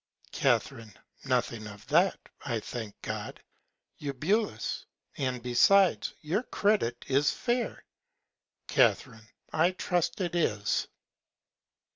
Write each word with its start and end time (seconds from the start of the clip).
Ca. 0.33 0.59
Nothing 1.25 1.67
of 1.67 1.85
that, 1.85 2.17
I 2.43 2.59
thank 2.59 2.99
God. 3.03 3.39
Eu. 3.99 4.49
And 5.19 5.43
besides, 5.43 6.15
your 6.21 6.41
Credit 6.41 7.05
is 7.07 7.29
fair. 7.29 7.83
Ca. 8.67 8.95
I 9.53 9.71
trust 9.73 10.19
it 10.19 10.33
is. 10.33 10.87